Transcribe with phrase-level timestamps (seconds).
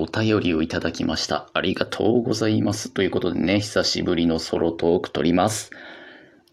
[0.00, 1.50] お便りをいただきました。
[1.52, 2.90] ありがとうございます。
[2.90, 5.70] ということでね、久しぶりのソロトーク撮ります。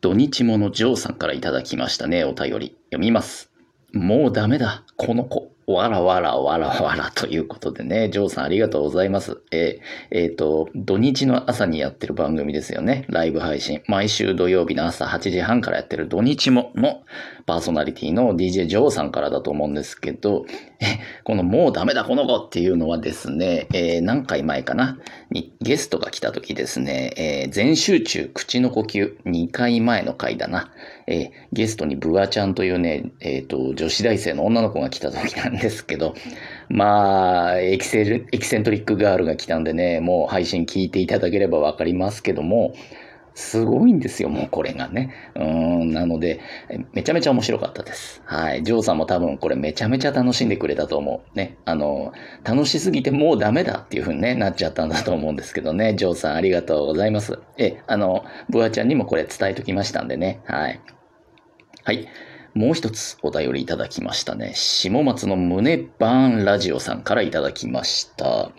[0.00, 2.76] 土日ものジョーさんからいただきましたね、お便り。
[2.86, 3.52] 読みます。
[3.92, 5.53] もうダメだ、この子。
[5.66, 9.40] わらわらわらわらということでね、ジョーさんありがとうございます。
[9.50, 13.06] えーえーと、土日の朝にやってる番組ですよね。
[13.08, 13.82] ライブ配信。
[13.86, 17.02] 毎週土曜日の朝8時半からやってる土日もの
[17.46, 20.44] パーソナリティの DJ ジョーさんからだと思うんですけど、
[21.24, 24.98] このもうダメだこの子っていうのはですね、えー何回前かな？
[25.30, 30.70] にゲストが来た時ですね、え全集中口の呼吸2回前の回だな。
[31.06, 36.14] えーゲストにブアちゃんというね、えっ、と、女子大生の女の子が来た時なんですけど、
[36.68, 42.74] まあ、エキセル、エキセントリックガールが来たんでね、もう配信聞いていただければわかりますけども、
[43.34, 45.12] すごいんですよ、もうこれがね。
[45.34, 46.40] うん、なので、
[46.92, 48.22] めちゃめちゃ面白かったです。
[48.24, 48.62] はい。
[48.62, 51.36] ジョーさんも多分これめちゃめちゃ楽しんでくれたと思う。
[51.36, 51.56] ね。
[51.64, 52.12] あの、
[52.44, 55.94] 楽しすぎてもうダメだっていう風に、ね、なっちゃったんだと思うんですけどね。
[55.96, 57.40] ジョーさんありがとうございます。
[57.58, 60.40] え、あの、ブアちゃんにもこれ伝えときましたんでね。
[60.44, 60.80] はい。
[61.82, 62.08] はい。
[62.54, 64.52] もう一つお便りいただきましたね。
[64.54, 68.52] 下松の胸バーンラジオさんからいただきました。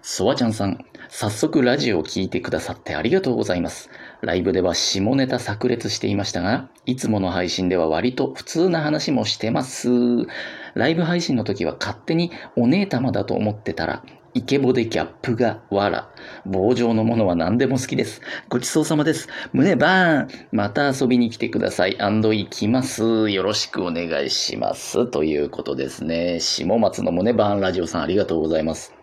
[0.00, 3.90] ソワちゃんさん、早速ラジオを聞いてくださってありがとうございます。
[4.22, 9.88] ライブでは下ネタ炸裂していましたが、いつもの配信では割と普通な話もしてます。
[10.74, 16.08] ライブ配信の時は勝手にお姉玉だと思ってたら、イケボでギャップがわら。
[16.46, 18.22] 棒状のものは何でも好きです。
[18.48, 19.28] ごちそうさまです。
[19.52, 22.00] 胸バーンまた遊びに来てください。
[22.00, 23.28] アンド行きます。
[23.28, 25.06] よろしくお願いします。
[25.08, 26.38] ということですね。
[26.38, 28.94] 下松の胸バーンラジオさんありがとうございます。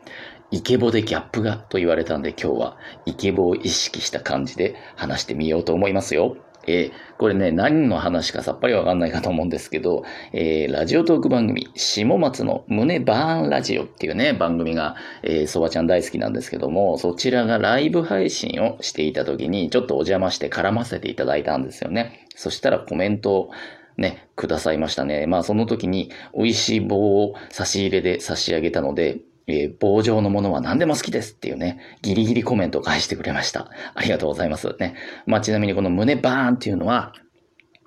[0.52, 6.38] イケボでギャップがと言われたんで今日はイケボを意識した感じで話してみようと思いますよ。
[6.68, 22.26] えーこれね、何の話かさっぱりわかんないかと思うんですけど、えーラジオトーク番組、下松の胸バーンラジオっていうね、番組が、えー、そばちゃん大好きなんですけども、そちらがライブ配信をしていた時に、ちょっとお邪魔して絡ませていただいたんですよね。
[22.36, 23.50] そしたらコメントを
[23.98, 25.28] ね、くださいましたね。
[25.28, 29.18] まあその時に美味しい棒を差し入れで差し上げたので、
[29.50, 33.70] えー棒状のものは何でも好きですっていうね、ギリギリコメントを返してくれました。
[33.96, 34.76] ありがとうございます。
[34.80, 34.96] ね。
[35.26, 37.14] まあちなみにこの胸バーンっていうのは、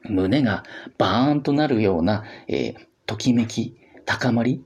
[0.05, 0.65] 胸が
[0.99, 4.63] バーンとなるような、えーときめき、高まり、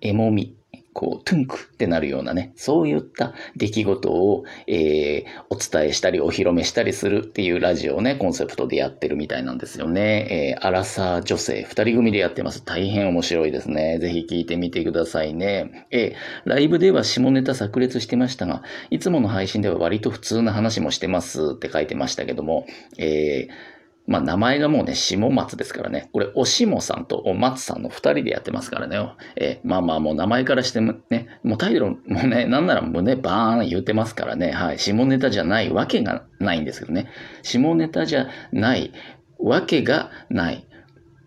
[0.00, 0.55] えもみ、
[0.96, 10.56] こう、トゥンクってなるようなね、そういった出来事を、えーお伝えしたり、お披露目したりするっていうラジオをね、コンセプトでやってるみたいなんですよね。
[10.58, 12.64] えーアラサー女性、二人組でやってます。
[12.64, 13.98] 大変面白いですね。
[13.98, 15.86] ぜひ聞いてみてくださいね。
[15.90, 23.75] えーライブでは下ネタ炸裂してましたが、いつもの配信では割と普通な話もしてますって書いてましたけども、えー
[24.06, 26.08] まあ名前がもうね、下松ですからね。
[26.12, 28.96] これ、おしもさんとお松さんの二人でやってますからね。
[29.36, 34.52] えーまあまあもう名前からしてもね、もうタイトルもね、なんなら胸バーン言ってますからね。
[34.52, 34.78] はい。
[34.78, 37.08] 下ネタじゃないわけがないんですけどね。
[37.42, 38.92] 下ネタじゃない
[39.38, 40.65] わけがない。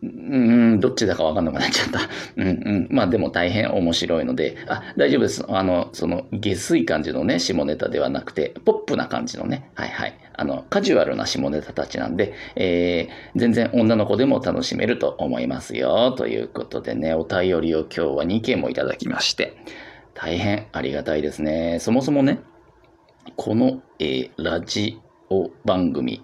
[0.02, 2.00] うん、どっちだかわかんなくなっちゃった。
[2.38, 2.88] うんうん。
[2.90, 5.46] まあでも大変面白いので、あ、大丈夫です。
[5.50, 10.18] あの、その、下水感じのね、下ネタではなくて、ポップな感じのね、はいはい。
[10.34, 16.14] あの、カジュアルな下ネタたちなんで、えー、全然女の子でも楽しめると思いますよ。
[16.14, 19.58] ということでね、お便りを今日は2件もいただきまして、
[20.14, 21.80] 大変ありがたいですね。
[21.82, 22.40] そもそもね、
[23.36, 26.24] この、えーラジオ番組、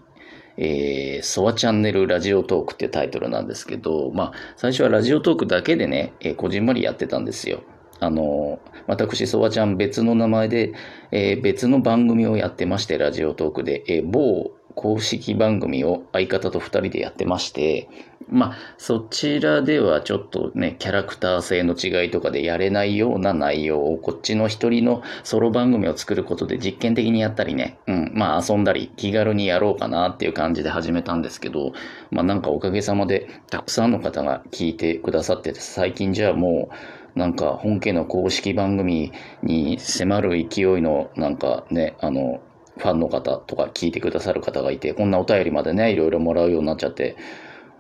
[0.58, 7.64] えー、ソワチャンネルラジオトークってタイトルなんですけど、まあ、最初はラジオトークだけでね、えーこじんまりやってたんですよ。
[8.00, 10.74] あの、私、ソワちゃん別の名前で、
[11.12, 17.90] えー別の番組をやってまして、ラジオトークで、えー某公式番組を相方と二人でやってまして、
[18.28, 31.74] まあ、そちらではちょっとね、キャラクター性の違いとかでやれないような内容を、こっちの一人のソロ番組を作ることで実験的にやったりね、うん、まあ遊んだり気軽にやろうかなっていう感じで始めたんですけど、
[32.10, 36.70] まあなんかおかげさまでたくさんの方が聞いてくださってて、最近じゃあも
[37.16, 42.42] う、なんか本家の公式番組に迫る勢いのなんかね、あの、
[42.78, 47.16] ファンの方とか聞いてくださる方がいて、こんなお便りまでね、いろいろもらうようになっちゃって、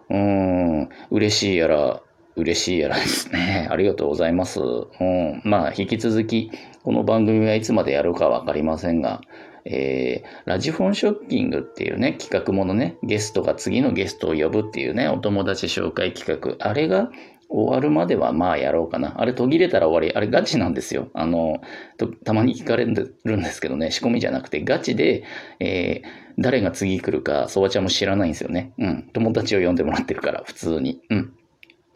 [0.09, 2.01] うーん、嬉しいやら、
[2.35, 3.67] 嬉しいやらですね。
[3.71, 4.59] ありがとうございます。
[4.61, 5.41] うん。
[5.43, 6.51] まあ、引き続き、
[6.83, 9.21] この番組はいつまでやるかわかりませんが、
[9.65, 17.09] えー、ラジフォンショッキングっていうね、企画ものね、ゲストが次のゲストを呼ぶっていうね、お友達紹介企画、あれが
[17.49, 19.19] 終わるまではまあやろうかな。
[19.19, 20.15] あれ途切れたら終わり。
[20.15, 21.09] あれガチなんですよ。
[21.13, 21.61] あの、
[21.97, 25.23] とたまに聞かれるんですけどね、仕込みじゃなくてガチで、
[25.59, 28.73] えー誰が次来るか、そばちゃんも知らないんですよね。
[28.77, 29.09] うん。
[29.13, 31.01] 友達を呼んでもらってるから、普通に。
[31.09, 31.33] うん。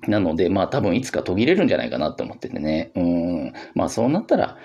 [0.07, 2.91] なので、まあ多分いつか途切れるんじゃないかなと思っててね。
[2.95, 3.53] うん。
[3.75, 4.57] まあそうなったら、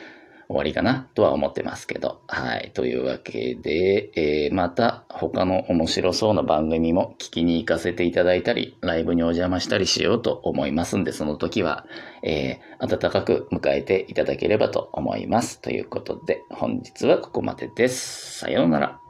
[0.54, 2.20] 終わりかなとは思ってますけど。
[2.28, 2.70] はい。
[2.74, 11.86] というわけで、えー、また他の面白そうな番組も聞きに行かせていただいたり、ライブにお邪魔したりしようと思いますんで、その時は、
[12.22, 15.60] えー、温かく迎えていただければと思います。
[15.60, 18.38] ということで、本日はここまでです。
[18.38, 19.03] さようなら。